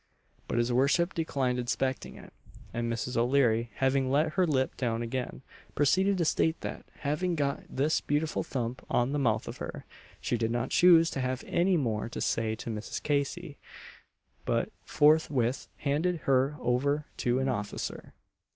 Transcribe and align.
But 0.47 0.57
his 0.57 0.73
worship 0.73 1.13
declined 1.13 1.59
inspecting 1.59 2.15
it; 2.15 2.33
and 2.73 2.91
Mrs. 2.91 3.15
O'Leary, 3.15 3.69
having 3.75 4.09
let 4.09 4.29
her 4.29 4.47
lip 4.47 4.75
down 4.75 5.03
again, 5.03 5.43
proceeded 5.75 6.17
to 6.17 6.25
state 6.25 6.59
that, 6.61 6.87
having 7.01 7.35
got 7.35 7.61
this 7.69 8.01
beautiful 8.01 8.41
thump 8.43 8.83
on 8.89 9.11
the 9.11 9.19
mouth 9.19 9.47
of 9.47 9.57
her, 9.57 9.85
she 10.19 10.39
did 10.39 10.49
not 10.49 10.71
choose 10.71 11.11
to 11.11 11.21
have 11.21 11.43
any 11.45 11.77
more 11.77 12.09
to 12.09 12.19
say 12.19 12.55
to 12.55 12.71
Mrs. 12.71 13.03
Casey, 13.03 13.59
but 14.43 14.71
forthwith 14.83 15.67
handed 15.77 16.21
her 16.21 16.55
over 16.59 17.05
to 17.17 17.37
an 17.37 17.47
officer. 17.47 18.15